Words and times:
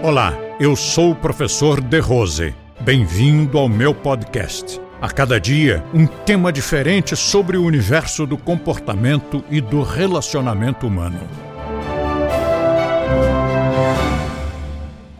Olá, 0.00 0.32
eu 0.60 0.76
sou 0.76 1.10
o 1.10 1.16
professor 1.16 1.80
De 1.80 1.98
Rose. 1.98 2.54
Bem-vindo 2.80 3.58
ao 3.58 3.68
meu 3.68 3.92
podcast. 3.92 4.80
A 5.00 5.10
cada 5.10 5.40
dia, 5.40 5.84
um 5.92 6.06
tema 6.06 6.52
diferente 6.52 7.16
sobre 7.16 7.56
o 7.56 7.64
universo 7.64 8.24
do 8.24 8.38
comportamento 8.38 9.44
e 9.50 9.60
do 9.60 9.82
relacionamento 9.82 10.86
humano. 10.86 11.18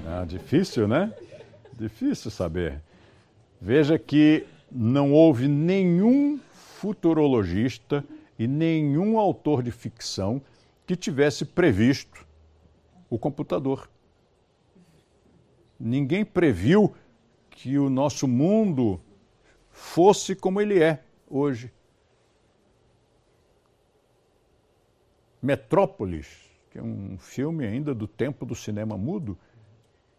Ah, 0.06 0.24
difícil, 0.24 0.86
né? 0.86 1.12
Difícil 1.76 2.30
saber. 2.30 2.80
Veja 3.60 3.98
que 3.98 4.46
não 4.70 5.12
houve 5.12 5.48
nenhum 5.48 6.38
futurologista 6.52 8.04
e 8.38 8.46
nenhum 8.46 9.18
autor 9.18 9.60
de 9.60 9.72
ficção 9.72 10.40
que 10.86 10.94
tivesse 10.94 11.44
previsto 11.44 12.24
o 13.10 13.18
computador. 13.18 13.88
Ninguém 15.78 16.24
previu 16.24 16.94
que 17.50 17.78
o 17.78 17.88
nosso 17.88 18.26
mundo 18.26 19.00
fosse 19.70 20.34
como 20.34 20.60
ele 20.60 20.82
é 20.82 21.02
hoje. 21.28 21.72
Metrópolis, 25.40 26.26
que 26.70 26.78
é 26.78 26.82
um 26.82 27.16
filme 27.18 27.64
ainda 27.64 27.94
do 27.94 28.08
tempo 28.08 28.44
do 28.44 28.54
cinema 28.54 28.96
mudo, 28.96 29.38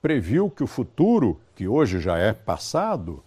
previu 0.02 0.50
que 0.50 0.64
o 0.64 0.68
futuro, 0.68 1.42
que 1.56 1.68
hoje 1.68 2.00
já 2.00 2.18
é 2.18 2.32
passado, 2.32 3.22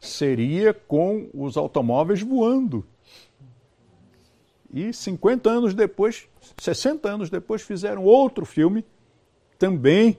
seria 0.00 0.74
com 0.74 1.28
os 1.32 1.56
automóveis 1.56 2.22
voando. 2.22 2.84
E 4.72 4.92
50 4.92 5.48
anos 5.48 5.74
depois, 5.74 6.28
60 6.58 7.08
anos 7.08 7.30
depois, 7.30 7.62
fizeram 7.62 8.04
outro 8.04 8.44
filme, 8.44 8.84
também 9.58 10.18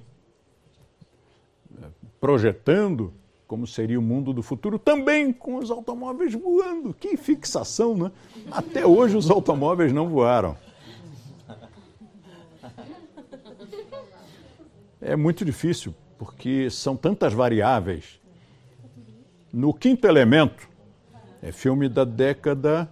projetando 2.20 3.14
como 3.50 3.66
seria 3.66 3.98
o 3.98 4.02
mundo 4.02 4.32
do 4.32 4.44
futuro, 4.44 4.78
também 4.78 5.34
com 5.34 5.56
os 5.56 5.72
automóveis 5.72 6.36
voando. 6.36 6.94
Que 6.94 7.18
fixação, 7.18 7.98
né? 7.98 8.12
Até 8.52 8.86
hoje 8.86 9.18
os 9.18 9.28
automóveis 9.32 9.92
não 9.92 10.08
voaram. 10.08 10.56
É 15.02 15.16
muito 15.16 15.44
difícil, 15.44 15.96
porque 16.18 16.70
são 16.70 16.96
tantas 16.96 17.34
variáveis. 17.34 18.20
No 19.52 19.74
Quinto 19.74 20.06
Elemento, 20.06 20.70
é 21.42 21.52
filme 21.52 21.90
da 21.90 22.04
década 22.04 22.88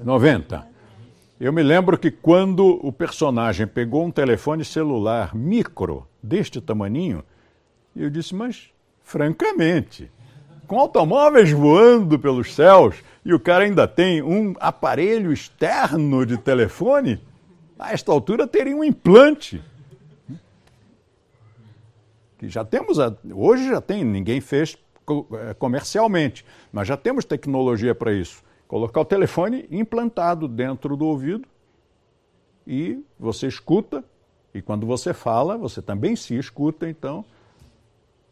90. 0.00 0.71
Eu 1.42 1.52
me 1.52 1.60
lembro 1.60 1.98
que 1.98 2.08
quando 2.08 2.78
o 2.86 2.92
personagem 2.92 3.66
pegou 3.66 4.04
um 4.04 4.12
telefone 4.12 4.64
celular 4.64 5.34
micro, 5.34 6.06
deste 6.22 6.60
tamaninho, 6.60 7.24
eu 7.96 8.08
disse, 8.08 8.32
mas 8.32 8.70
francamente, 9.02 10.08
com 10.68 10.78
automóveis 10.78 11.50
voando 11.50 12.16
pelos 12.16 12.54
céus 12.54 12.94
e 13.24 13.34
o 13.34 13.40
cara 13.40 13.64
ainda 13.64 13.88
tem 13.88 14.22
um 14.22 14.54
aparelho 14.60 15.32
externo 15.32 16.24
de 16.24 16.38
telefone, 16.38 17.20
a 17.76 17.92
esta 17.92 18.12
altura 18.12 18.46
teria 18.46 18.76
um 18.76 18.84
implante. 18.84 19.60
Que 22.38 22.48
já 22.48 22.64
temos, 22.64 22.98
hoje 23.34 23.68
já 23.68 23.80
tem, 23.80 24.04
ninguém 24.04 24.40
fez 24.40 24.78
eh, 25.10 25.54
comercialmente, 25.54 26.46
mas 26.70 26.86
já 26.86 26.96
temos 26.96 27.24
tecnologia 27.24 27.96
para 27.96 28.12
isso 28.12 28.44
colocar 28.72 29.02
o 29.02 29.04
telefone 29.04 29.68
implantado 29.70 30.48
dentro 30.48 30.96
do 30.96 31.04
ouvido 31.04 31.46
e 32.66 33.04
você 33.20 33.46
escuta, 33.46 34.02
e 34.54 34.62
quando 34.62 34.86
você 34.86 35.12
fala, 35.12 35.58
você 35.58 35.82
também 35.82 36.16
se 36.16 36.34
escuta, 36.38 36.88
então, 36.88 37.22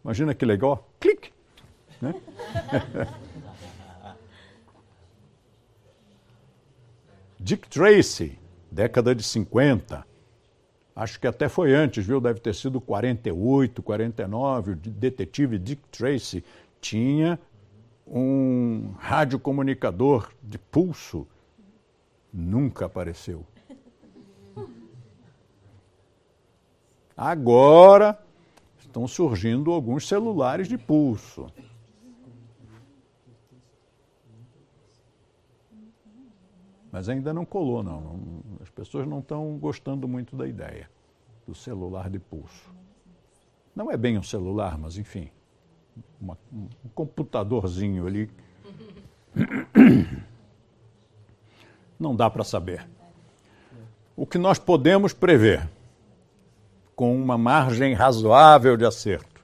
imagina 0.03 0.35
que 0.35 0.47
legal, 0.47 0.89
clique! 0.99 1.31
Né? 2.01 2.15
Dick 7.39 7.69
Tracy, 7.69 8.39
década 8.73 9.15
de 9.15 9.23
50, 9.23 10.07
acho 10.97 11.21
que 11.21 11.27
até 11.27 11.51
foi 11.51 11.75
antes, 11.75 12.07
viu? 12.07 12.19
Deve 12.19 12.41
ter 12.41 12.55
sido 12.55 12.81
48, 12.81 13.83
49, 13.83 14.71
o 14.71 14.77
detetive 14.77 15.59
Dick 15.59 15.83
Tracy 15.91 16.43
tinha 16.81 17.39
um 18.11 18.93
radiocomunicador 18.99 20.33
de 20.43 20.59
pulso 20.59 21.29
nunca 22.33 22.87
apareceu. 22.87 23.47
Agora 27.17 28.21
estão 28.79 29.07
surgindo 29.07 29.71
alguns 29.71 30.09
celulares 30.09 30.67
de 30.67 30.77
pulso. 30.77 31.47
Mas 36.91 37.09
ainda 37.09 37.33
não 37.33 37.45
colou, 37.45 37.85
não. 37.85 38.19
As 38.61 38.71
pessoas 38.71 39.07
não 39.07 39.21
estão 39.21 39.57
gostando 39.59 40.09
muito 40.09 40.35
da 40.35 40.49
ideia 40.49 40.91
do 41.47 41.55
celular 41.55 42.11
de 42.11 42.19
pulso. 42.19 42.75
Não 43.77 43.93
é 43.93 43.97
bem 43.97 44.19
um 44.19 44.23
celular, 44.23 44.77
mas 44.77 44.97
enfim 44.97 45.31
uma, 46.21 46.37
um 46.53 46.69
computadorzinho 46.95 48.07
ali. 48.07 48.31
Não 51.99 52.15
dá 52.15 52.29
para 52.31 52.45
saber. 52.45 52.87
O 54.17 54.27
que 54.27 54.39
nós 54.39 54.59
podemos 54.59 55.13
prever, 55.13 55.69
com 56.95 57.17
uma 57.17 57.39
margem 57.39 57.95
razoável 57.95 58.77
de 58.77 58.85
acerto, 58.85 59.41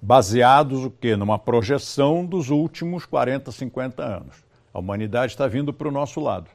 baseados 0.00 0.84
o 0.84 0.90
quê? 0.90 1.16
Numa 1.16 1.38
projeção 1.38 2.26
dos 2.26 2.50
últimos 2.50 3.06
40, 3.06 3.50
50 3.50 4.02
anos. 4.02 4.44
A 4.72 4.78
humanidade 4.78 5.32
está 5.32 5.46
vindo 5.46 5.72
para 5.72 5.88
o 5.88 5.92
nosso 5.92 6.20
lado. 6.20 6.50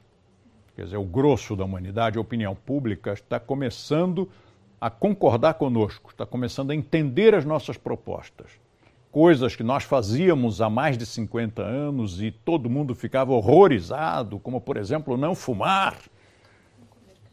Quer 0.76 0.84
dizer, 0.84 0.98
o 0.98 1.04
grosso 1.04 1.56
da 1.56 1.64
humanidade, 1.64 2.16
a 2.16 2.20
opinião 2.20 2.54
pública, 2.54 3.12
está 3.12 3.40
começando 3.40 4.30
a 4.80 4.88
concordar 4.88 5.54
conosco, 5.54 6.10
está 6.10 6.24
começando 6.24 6.70
a 6.70 6.74
entender 6.74 7.34
as 7.34 7.44
nossas 7.44 7.76
propostas 7.76 8.50
coisas 9.10 9.56
que 9.56 9.62
nós 9.62 9.84
fazíamos 9.84 10.60
há 10.60 10.70
mais 10.70 10.96
de 10.96 11.04
50 11.04 11.62
anos 11.62 12.22
e 12.22 12.30
todo 12.30 12.70
mundo 12.70 12.94
ficava 12.94 13.32
horrorizado, 13.32 14.38
como 14.38 14.60
por 14.60 14.76
exemplo 14.76 15.16
não 15.16 15.34
fumar. 15.34 15.96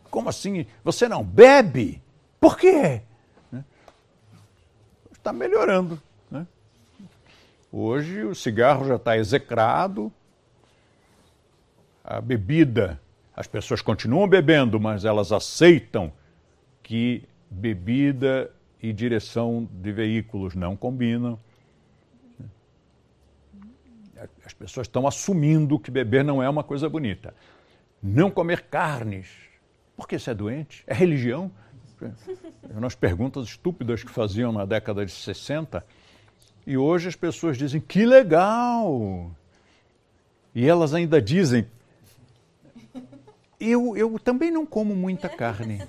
Como 0.09 0.29
assim? 0.29 0.65
Você 0.83 1.07
não 1.07 1.23
bebe? 1.23 2.01
Por 2.39 2.57
quê? 2.57 3.01
Né? 3.51 3.63
Está 5.11 5.31
melhorando. 5.31 6.01
Né? 6.31 6.47
Hoje 7.71 8.23
o 8.23 8.33
cigarro 8.33 8.87
já 8.87 8.95
está 8.95 9.17
execrado, 9.17 10.11
a 12.03 12.21
bebida, 12.21 12.99
as 13.35 13.45
pessoas 13.45 13.81
continuam 13.81 14.27
bebendo, 14.27 14.79
mas 14.79 15.05
elas 15.05 15.31
aceitam 15.31 16.11
que 16.81 17.23
bebida 17.51 18.49
e 18.81 18.93
direção 18.93 19.67
de 19.71 19.91
veículos 19.91 20.55
não 20.55 20.75
combinam 20.75 21.37
as 24.45 24.53
pessoas 24.53 24.87
estão 24.87 25.07
assumindo 25.07 25.79
que 25.79 25.91
beber 25.91 26.23
não 26.23 26.41
é 26.41 26.49
uma 26.49 26.63
coisa 26.63 26.89
bonita. 26.89 27.33
Não 28.01 28.29
comer 28.29 28.63
carnes. 28.63 29.27
Porque 29.95 30.15
isso 30.15 30.29
é 30.29 30.33
doente? 30.33 30.83
É 30.87 30.93
religião? 30.93 31.51
Nas 32.75 32.95
perguntas 32.95 33.45
estúpidas 33.45 34.03
que 34.03 34.11
faziam 34.11 34.51
na 34.51 34.65
década 34.65 35.05
de 35.05 35.11
60. 35.11 35.83
E 36.65 36.77
hoje 36.77 37.07
as 37.07 37.15
pessoas 37.15 37.57
dizem: 37.57 37.81
que 37.81 38.05
legal! 38.05 39.31
E 40.53 40.67
elas 40.67 40.93
ainda 40.93 41.21
dizem: 41.21 41.65
eu, 43.59 43.97
eu 43.97 44.19
também 44.19 44.51
não 44.51 44.65
como 44.65 44.95
muita 44.95 45.27
carne. 45.27 45.81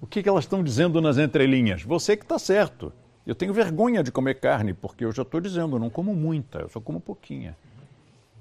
O 0.00 0.06
que, 0.06 0.22
que 0.22 0.28
elas 0.28 0.44
estão 0.44 0.62
dizendo 0.64 1.00
nas 1.00 1.16
entrelinhas? 1.16 1.82
Você 1.82 2.16
que 2.16 2.24
está 2.24 2.38
certo. 2.38 2.92
Eu 3.26 3.34
tenho 3.34 3.52
vergonha 3.52 4.02
de 4.02 4.10
comer 4.10 4.40
carne, 4.40 4.74
porque 4.74 5.04
eu 5.04 5.12
já 5.12 5.22
estou 5.22 5.40
dizendo, 5.40 5.76
eu 5.76 5.80
não 5.80 5.90
como 5.90 6.14
muita, 6.14 6.58
eu 6.58 6.68
só 6.68 6.80
como 6.80 7.00
pouquinha. 7.00 7.56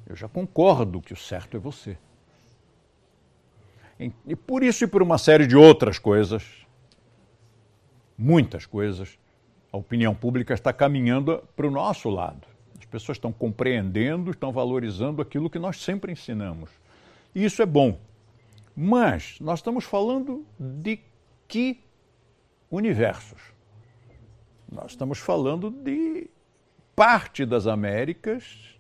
Eu 0.08 0.16
já 0.16 0.28
concordo 0.28 1.02
que 1.02 1.14
o 1.14 1.18
certo 1.18 1.56
é 1.56 1.60
você. 1.60 1.98
E 4.26 4.36
por 4.36 4.64
isso 4.64 4.84
e 4.84 4.88
por 4.88 5.04
uma 5.04 5.20
série 5.20 5.46
de 5.46 5.56
outras 5.56 6.00
coisas, 6.00 6.44
muitas 8.18 8.66
coisas, 8.66 9.20
a 9.72 9.78
opinião 9.78 10.16
pública 10.16 10.56
está 10.56 10.74
caminhando 10.74 11.44
para 11.56 11.68
o 11.68 11.72
nosso 11.72 12.10
lado. 12.10 12.48
As 12.80 12.86
pessoas 12.86 13.18
estão 13.18 13.32
compreendendo, 13.32 14.32
estão 14.32 14.52
valorizando 14.52 15.22
aquilo 15.22 15.52
que 15.52 15.60
nós 15.60 15.80
sempre 15.82 16.12
ensinamos. 16.12 16.72
E 17.34 17.46
isso 17.46 17.62
é 17.62 17.66
bom. 17.66 18.00
Mas 18.76 19.38
nós 19.40 19.60
estamos 19.60 19.86
falando 19.86 20.44
de 20.60 21.00
que 21.48 21.80
universos? 22.72 23.51
Nós 24.72 24.92
estamos 24.92 25.20
falando 25.20 25.70
de 25.70 26.30
parte 26.96 27.46
das 27.46 27.68
Américas, 27.68 28.80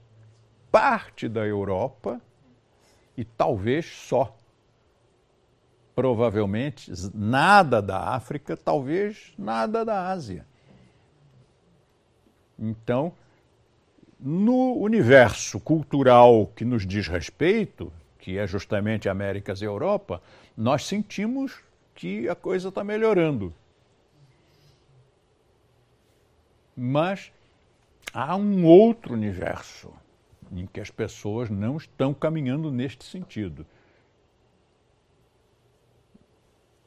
parte 0.71 1.27
da 1.27 1.45
Europa 1.45 2.21
e 3.17 3.25
talvez 3.25 3.85
só. 3.85 4.33
provavelmente 5.93 6.91
nada 7.13 7.81
da 7.81 7.99
África, 8.15 8.55
talvez 8.55 9.33
nada 9.37 9.83
da 9.83 10.07
Ásia. 10.07 10.47
Então, 12.57 13.13
no 14.17 14.77
universo 14.77 15.59
cultural 15.59 16.47
que 16.55 16.63
nos 16.63 16.87
diz 16.87 17.07
respeito, 17.07 17.91
que 18.17 18.37
é 18.37 18.47
justamente 18.47 19.09
Américas 19.09 19.61
e 19.61 19.65
Europa, 19.65 20.21
nós 20.55 20.85
sentimos 20.85 21.59
que 21.93 22.29
a 22.29 22.35
coisa 22.35 22.69
está 22.69 22.83
melhorando. 22.83 23.53
Mas 26.83 27.31
há 28.11 28.35
um 28.35 28.65
outro 28.65 29.13
universo 29.13 29.93
em 30.51 30.65
que 30.65 30.79
as 30.79 30.89
pessoas 30.89 31.47
não 31.47 31.77
estão 31.77 32.11
caminhando 32.11 32.71
neste 32.71 33.05
sentido. 33.05 33.67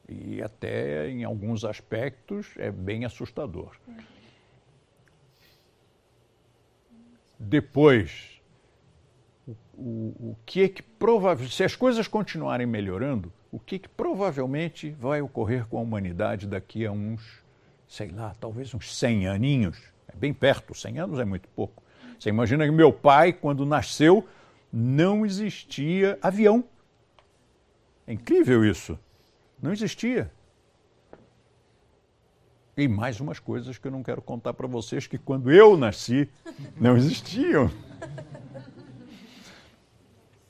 E 0.08 0.42
até 0.42 1.08
em 1.08 1.22
alguns 1.22 1.64
aspectos 1.64 2.54
é 2.56 2.72
bem 2.72 3.04
assustador. 3.04 3.70
Depois, 7.38 8.42
o, 9.46 9.52
o, 9.74 10.30
o 10.30 10.36
que 10.44 10.62
é 10.62 10.68
que 10.68 10.82
provavelmente, 10.82 11.54
se 11.54 11.62
as 11.62 11.76
coisas 11.76 12.08
continuarem 12.08 12.66
melhorando, 12.66 13.32
o 13.52 13.60
que, 13.60 13.78
que 13.78 13.88
provavelmente 13.88 14.90
vai 14.90 15.22
ocorrer 15.22 15.66
com 15.66 15.78
a 15.78 15.82
humanidade 15.82 16.48
daqui 16.48 16.84
a 16.84 16.90
uns, 16.90 17.43
sei 17.94 18.08
lá, 18.08 18.34
talvez 18.40 18.74
uns 18.74 18.92
100 18.96 19.28
aninhos? 19.28 19.80
É 20.08 20.16
bem 20.16 20.34
perto, 20.34 20.74
100 20.74 20.98
anos 20.98 21.20
é 21.20 21.24
muito 21.24 21.48
pouco. 21.50 21.80
Você 22.18 22.28
imagina 22.28 22.64
que 22.64 22.72
meu 22.72 22.92
pai, 22.92 23.32
quando 23.32 23.64
nasceu, 23.64 24.26
não 24.72 25.24
existia 25.24 26.18
avião. 26.20 26.64
É 28.04 28.12
incrível 28.12 28.64
isso. 28.64 28.98
Não 29.62 29.72
existia. 29.72 30.30
E 32.76 32.88
mais 32.88 33.20
umas 33.20 33.38
coisas 33.38 33.78
que 33.78 33.86
eu 33.86 33.92
não 33.92 34.02
quero 34.02 34.20
contar 34.20 34.52
para 34.54 34.66
vocês 34.66 35.06
que 35.06 35.16
quando 35.16 35.52
eu 35.52 35.76
nasci 35.76 36.28
não 36.76 36.96
existiam. 36.96 37.70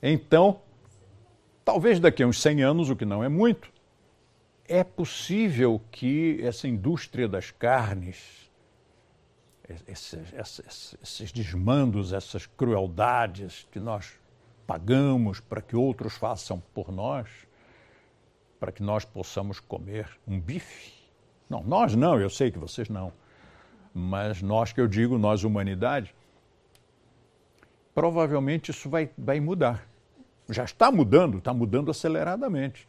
Então, 0.02 0.62
talvez 1.62 2.00
daqui 2.00 2.22
a 2.22 2.26
uns 2.26 2.40
100 2.40 2.62
anos, 2.62 2.88
o 2.88 2.96
que 2.96 3.04
não 3.04 3.22
é 3.22 3.28
muito, 3.28 3.70
é 4.66 4.82
possível 4.82 5.80
que 5.90 6.40
essa 6.42 6.66
indústria 6.66 7.28
das 7.28 7.50
carnes 7.50 8.44
esses, 9.88 10.32
esses, 10.34 10.96
esses 11.02 11.32
desmandos, 11.32 12.12
essas 12.12 12.46
crueldades 12.46 13.66
que 13.72 13.80
nós 13.80 14.12
pagamos 14.66 15.40
para 15.40 15.62
que 15.62 15.74
outros 15.74 16.14
façam 16.14 16.62
por 16.74 16.92
nós, 16.92 17.28
para 18.60 18.70
que 18.72 18.82
nós 18.82 19.04
possamos 19.04 19.60
comer 19.60 20.08
um 20.26 20.38
bife. 20.38 20.92
Não, 21.48 21.62
nós 21.62 21.94
não, 21.94 22.18
eu 22.20 22.30
sei 22.30 22.50
que 22.50 22.58
vocês 22.58 22.88
não. 22.88 23.12
Mas 23.92 24.42
nós 24.42 24.72
que 24.72 24.80
eu 24.80 24.88
digo, 24.88 25.16
nós 25.18 25.44
humanidade, 25.44 26.14
provavelmente 27.94 28.70
isso 28.70 28.88
vai, 28.88 29.10
vai 29.16 29.40
mudar. 29.40 29.86
Já 30.48 30.64
está 30.64 30.90
mudando, 30.90 31.38
está 31.38 31.54
mudando 31.54 31.90
aceleradamente. 31.90 32.86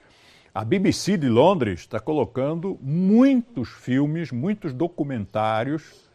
A 0.56 0.64
BBC 0.64 1.18
de 1.18 1.28
Londres 1.28 1.82
está 1.82 2.00
colocando 2.00 2.80
muitos 2.82 3.68
filmes, 3.68 4.32
muitos 4.32 4.72
documentários 4.72 6.10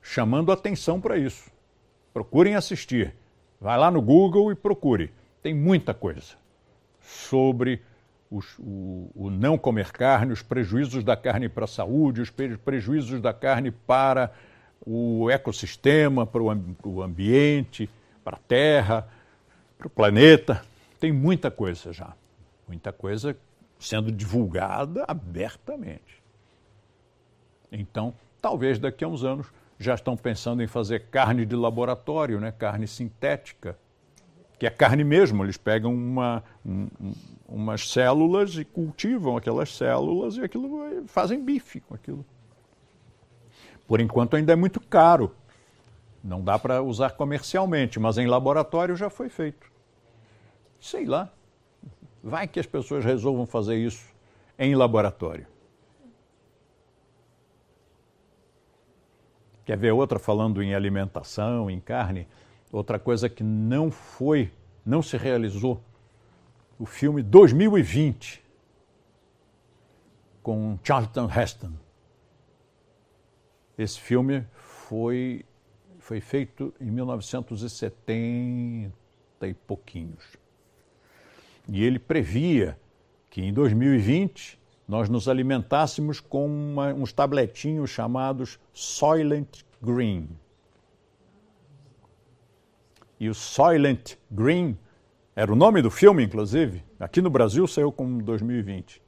chamando 0.00 0.52
atenção 0.52 1.00
para 1.00 1.18
isso. 1.18 1.50
Procurem 2.12 2.54
assistir. 2.54 3.12
Vai 3.60 3.76
lá 3.76 3.90
no 3.90 4.00
Google 4.00 4.52
e 4.52 4.54
procure. 4.54 5.10
Tem 5.42 5.52
muita 5.52 5.92
coisa 5.92 6.36
sobre 7.00 7.82
os, 8.30 8.56
o, 8.60 9.10
o, 9.12 9.28
não 9.28 9.58
comer 9.58 9.90
carne, 9.90 10.32
os 10.32 10.40
prejuízos 10.40 11.02
da 11.02 11.16
carne 11.16 11.48
para 11.48 11.64
a 11.64 11.66
saúde, 11.66 12.20
os 12.20 12.30
prejuízos 12.30 13.20
da 13.20 13.34
carne 13.34 13.72
para 13.72 14.30
o 14.86 15.28
ecossistema, 15.28 16.24
para 16.24 16.44
o, 16.44 16.76
o 16.84 17.02
ambiente, 17.02 17.90
para 18.22 18.36
a 18.36 18.40
terra, 18.46 19.08
para 19.76 19.88
o 19.88 19.90
planeta. 19.90 20.64
Tem 21.00 21.10
muita 21.10 21.50
coisa 21.50 21.92
já. 21.92 22.14
Muita 22.68 22.92
coisa 22.92 23.36
sendo 23.84 24.10
divulgada 24.10 25.04
abertamente. 25.06 26.22
Então, 27.70 28.14
talvez 28.40 28.78
daqui 28.78 29.04
a 29.04 29.08
uns 29.08 29.24
anos 29.24 29.46
já 29.78 29.94
estão 29.94 30.16
pensando 30.16 30.62
em 30.62 30.66
fazer 30.66 31.06
carne 31.10 31.44
de 31.44 31.54
laboratório, 31.54 32.40
né? 32.40 32.52
carne 32.52 32.86
sintética, 32.86 33.76
que 34.58 34.66
é 34.66 34.70
carne 34.70 35.04
mesmo. 35.04 35.44
Eles 35.44 35.56
pegam 35.56 35.92
uma, 35.92 36.42
um, 36.64 36.88
umas 37.46 37.90
células 37.90 38.56
e 38.56 38.64
cultivam 38.64 39.36
aquelas 39.36 39.76
células 39.76 40.36
e 40.36 40.42
aquilo 40.42 41.06
fazem 41.06 41.44
bife 41.44 41.80
com 41.80 41.94
aquilo. 41.94 42.24
Por 43.86 44.00
enquanto 44.00 44.36
ainda 44.36 44.52
é 44.52 44.56
muito 44.56 44.80
caro. 44.80 45.34
Não 46.22 46.42
dá 46.42 46.58
para 46.58 46.82
usar 46.82 47.10
comercialmente, 47.10 48.00
mas 48.00 48.16
em 48.16 48.26
laboratório 48.26 48.96
já 48.96 49.10
foi 49.10 49.28
feito. 49.28 49.70
Sei 50.80 51.04
lá. 51.04 51.30
Vai 52.26 52.48
que 52.48 52.58
as 52.58 52.64
pessoas 52.64 53.04
resolvam 53.04 53.44
fazer 53.44 53.76
isso 53.76 54.02
em 54.58 54.74
laboratório. 54.74 55.46
Quer 59.66 59.76
ver 59.76 59.92
outra 59.92 60.18
falando 60.18 60.62
em 60.62 60.74
alimentação, 60.74 61.70
em 61.70 61.78
carne? 61.78 62.26
Outra 62.72 62.98
coisa 62.98 63.28
que 63.28 63.44
não 63.44 63.90
foi, 63.90 64.50
não 64.86 65.02
se 65.02 65.18
realizou. 65.18 65.82
O 66.78 66.86
filme 66.86 67.22
2020 67.22 68.42
com 70.42 70.78
Charlton 70.82 71.28
Heston. 71.30 71.74
Esse 73.76 74.00
filme 74.00 74.46
foi, 74.54 75.44
foi 75.98 76.22
feito 76.22 76.72
em 76.80 76.90
1970 76.90 78.90
e 79.42 79.52
pouquinhos. 79.52 80.42
E 81.68 81.84
ele 81.84 81.98
previa 81.98 82.78
que 83.30 83.42
em 83.42 83.52
2020 83.52 84.58
nós 84.86 85.08
nos 85.08 85.28
alimentássemos 85.28 86.20
com 86.20 86.46
uma, 86.46 86.92
uns 86.92 87.12
tabletinhos 87.12 87.90
chamados 87.90 88.58
Soylent 88.72 89.62
Green. 89.82 90.28
E 93.18 93.28
o 93.28 93.34
Soylent 93.34 94.16
Green 94.30 94.76
era 95.34 95.52
o 95.52 95.56
nome 95.56 95.80
do 95.80 95.90
filme, 95.90 96.22
inclusive. 96.22 96.84
Aqui 97.00 97.20
no 97.20 97.30
Brasil 97.30 97.66
saiu 97.66 97.90
como 97.90 98.22
2020. 98.22 99.02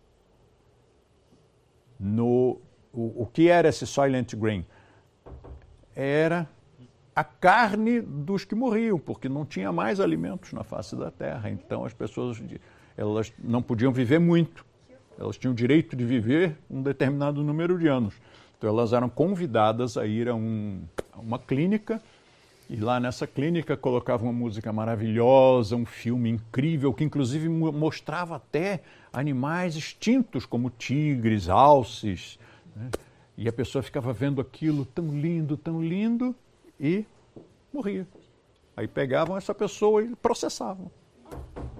No, 2.00 2.60
o, 2.92 3.22
o 3.22 3.26
que 3.26 3.48
era 3.48 3.68
esse 3.68 3.86
Soylent 3.86 4.34
Green? 4.34 4.66
Era 5.94 6.48
a 7.16 7.24
carne 7.24 8.02
dos 8.02 8.44
que 8.44 8.54
morriam, 8.54 8.98
porque 8.98 9.26
não 9.26 9.46
tinha 9.46 9.72
mais 9.72 10.00
alimentos 10.00 10.52
na 10.52 10.62
face 10.62 10.94
da 10.94 11.10
terra. 11.10 11.48
Então 11.48 11.82
as 11.82 11.94
pessoas 11.94 12.42
elas 12.94 13.32
não 13.42 13.62
podiam 13.62 13.90
viver 13.90 14.18
muito. 14.18 14.66
Elas 15.18 15.38
tinham 15.38 15.52
o 15.52 15.56
direito 15.56 15.96
de 15.96 16.04
viver 16.04 16.58
um 16.70 16.82
determinado 16.82 17.42
número 17.42 17.78
de 17.78 17.88
anos. 17.88 18.14
Então 18.58 18.68
elas 18.68 18.92
eram 18.92 19.08
convidadas 19.08 19.96
a 19.96 20.04
ir 20.04 20.28
a, 20.28 20.34
um, 20.34 20.82
a 21.10 21.18
uma 21.18 21.38
clínica 21.38 22.02
e 22.68 22.76
lá 22.76 23.00
nessa 23.00 23.26
clínica 23.26 23.78
colocavam 23.78 24.28
uma 24.28 24.38
música 24.38 24.70
maravilhosa, 24.70 25.74
um 25.74 25.86
filme 25.86 26.28
incrível 26.28 26.92
que 26.92 27.02
inclusive 27.02 27.48
mostrava 27.48 28.36
até 28.36 28.82
animais 29.10 29.74
extintos 29.74 30.44
como 30.44 30.68
tigres, 30.68 31.48
alces. 31.48 32.38
Né? 32.74 32.90
E 33.38 33.48
a 33.48 33.52
pessoa 33.52 33.82
ficava 33.82 34.12
vendo 34.12 34.38
aquilo 34.38 34.84
tão 34.84 35.18
lindo, 35.18 35.56
tão 35.56 35.82
lindo 35.82 36.34
e 36.78 37.04
morria. 37.72 38.06
Aí 38.76 38.86
pegavam 38.86 39.36
essa 39.36 39.54
pessoa 39.54 40.02
e 40.02 40.14
processavam 40.16 40.90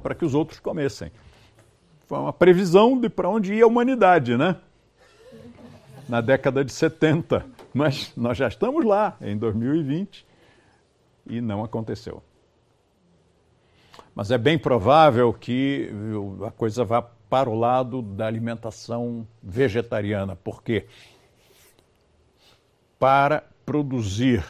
para 0.03 0.15
que 0.15 0.25
os 0.25 0.35
outros 0.35 0.61
comessem. 0.61 1.11
Foi 2.07 2.19
uma 2.19 2.33
previsão 2.33 2.99
de 2.99 3.09
para 3.09 3.29
onde 3.29 3.55
ia 3.55 3.65
a 3.65 3.67
humanidade, 3.67 4.37
né? 4.37 4.57
Na 6.09 6.21
década 6.21 6.65
de 6.65 6.73
70. 6.73 7.45
Mas 7.75 8.13
nós 8.17 8.39
já 8.39 8.49
estamos 8.49 8.85
lá, 8.85 9.17
em 9.21 9.37
2020, 9.37 10.25
e 11.27 11.41
não 11.41 11.65
aconteceu. 11.65 12.23
Mas 14.15 14.31
é 14.31 14.39
bem 14.39 14.59
provável 14.59 15.33
que 15.35 15.91
a 16.47 16.51
coisa 16.51 16.85
vá 16.85 17.03
para 17.03 17.51
o 17.51 17.59
lado 17.59 18.01
da 18.01 18.27
alimentação 18.27 19.27
vegetariana, 19.43 20.37
porque 20.37 20.87
para 22.99 23.45
produzir 23.67 24.45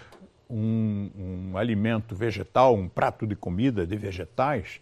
um, 0.48 1.10
um 1.52 1.56
alimento 1.58 2.14
vegetal, 2.14 2.74
um 2.74 2.88
prato 2.88 3.26
de 3.26 3.34
comida 3.34 3.86
de 3.86 3.96
vegetais, 3.96 4.80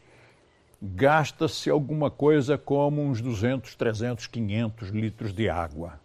gasta-se 0.81 1.71
alguma 1.71 2.11
coisa 2.11 2.59
como 2.59 3.03
uns 3.03 3.21
200, 3.21 3.75
300, 3.75 4.27
500 4.27 4.89
litros 4.91 5.33
de 5.33 5.49
água 5.49 5.99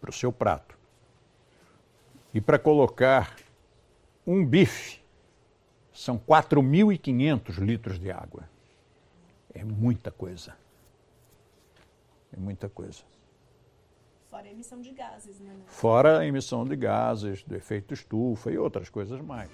para 0.00 0.10
o 0.10 0.12
seu 0.12 0.32
prato. 0.32 0.76
E 2.32 2.40
para 2.40 2.58
colocar 2.58 3.36
um 4.26 4.44
bife, 4.44 5.00
são 5.92 6.18
4.500 6.18 7.58
litros 7.58 7.98
de 7.98 8.10
água. 8.10 8.48
É 9.54 9.62
muita 9.62 10.10
coisa. 10.10 10.56
É 12.32 12.40
muita 12.40 12.68
coisa. 12.68 13.02
Fora 14.32 14.48
a 14.48 14.50
emissão 14.50 14.80
de 14.80 14.92
gases, 14.92 15.40
né? 15.40 15.52
Fora 15.66 16.18
a 16.20 16.26
emissão 16.26 16.64
de 16.64 16.74
gases, 16.74 17.42
do 17.42 17.54
efeito 17.54 17.92
estufa 17.92 18.50
e 18.50 18.56
outras 18.56 18.88
coisas 18.88 19.20
mais. 19.20 19.50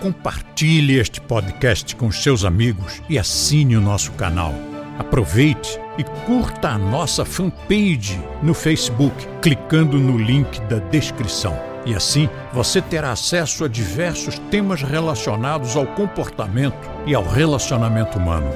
Compartilhe 0.00 0.98
este 0.98 1.20
podcast 1.20 1.94
com 1.94 2.10
seus 2.10 2.44
amigos 2.44 3.00
e 3.08 3.20
assine 3.20 3.76
o 3.76 3.80
nosso 3.80 4.10
canal. 4.14 4.52
Aproveite 4.98 5.78
e 5.96 6.02
curta 6.26 6.70
a 6.70 6.78
nossa 6.78 7.24
fanpage 7.24 8.20
no 8.42 8.52
Facebook, 8.52 9.14
clicando 9.40 9.96
no 9.96 10.18
link 10.18 10.60
da 10.62 10.80
descrição. 10.80 11.56
E 11.86 11.94
assim 11.94 12.28
você 12.52 12.82
terá 12.82 13.12
acesso 13.12 13.64
a 13.64 13.68
diversos 13.68 14.40
temas 14.50 14.82
relacionados 14.82 15.76
ao 15.76 15.86
comportamento 15.86 16.90
e 17.06 17.14
ao 17.14 17.22
relacionamento 17.22 18.18
humano. 18.18 18.50